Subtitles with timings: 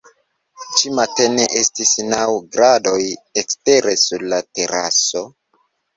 [0.77, 2.23] Ĉi-matene estis naŭ
[2.55, 2.97] gradoj
[3.43, 5.27] ekstere sur la teraso.